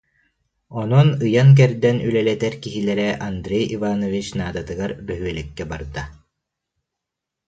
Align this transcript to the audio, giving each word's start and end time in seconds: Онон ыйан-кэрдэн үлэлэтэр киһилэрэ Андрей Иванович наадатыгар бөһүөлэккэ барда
Онон 0.81 1.07
ыйан-кэрдэн 1.25 1.97
үлэлэтэр 2.07 2.53
киһилэрэ 2.63 3.09
Андрей 3.29 3.63
Иванович 3.75 4.27
наадатыгар 4.39 4.91
бөһүөлэккэ 5.07 5.63
барда 5.71 6.03